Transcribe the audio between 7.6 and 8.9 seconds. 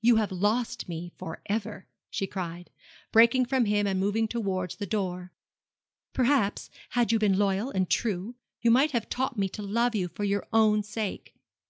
and true, you